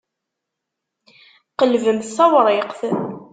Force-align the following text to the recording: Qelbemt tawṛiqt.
Qelbemt 1.57 2.11
tawṛiqt. 2.17 2.81